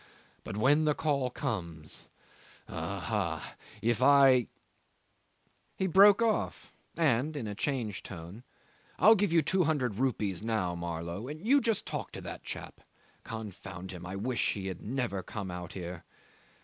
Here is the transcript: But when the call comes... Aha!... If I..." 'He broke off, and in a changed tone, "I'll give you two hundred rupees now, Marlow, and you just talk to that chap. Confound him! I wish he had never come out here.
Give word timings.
But 0.43 0.57
when 0.57 0.85
the 0.85 0.95
call 0.95 1.29
comes... 1.29 2.07
Aha!... 2.67 3.53
If 3.83 4.01
I..." 4.01 4.47
'He 5.77 5.85
broke 5.85 6.23
off, 6.23 6.73
and 6.97 7.37
in 7.37 7.45
a 7.45 7.53
changed 7.53 8.03
tone, 8.07 8.43
"I'll 8.97 9.13
give 9.13 9.31
you 9.31 9.43
two 9.43 9.65
hundred 9.65 9.97
rupees 9.97 10.41
now, 10.41 10.73
Marlow, 10.73 11.27
and 11.27 11.45
you 11.45 11.61
just 11.61 11.85
talk 11.85 12.09
to 12.13 12.21
that 12.21 12.41
chap. 12.41 12.81
Confound 13.23 13.91
him! 13.91 14.03
I 14.07 14.15
wish 14.15 14.53
he 14.53 14.65
had 14.69 14.81
never 14.81 15.21
come 15.21 15.51
out 15.51 15.73
here. 15.73 16.03